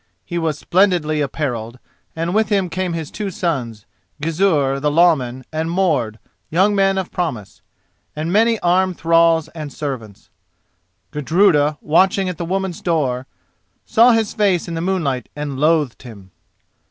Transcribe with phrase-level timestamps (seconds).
[0.25, 1.77] He was splendidly apparelled,
[2.15, 3.85] and with him came his two sons,
[4.19, 6.17] Gizur the Lawman and Mord,
[6.49, 7.61] young men of promise,
[8.15, 10.31] and many armed thralls and servants.
[11.11, 13.27] Gudruda, watching at the women's door,
[13.85, 16.31] saw his face in the moonlight and loathed him.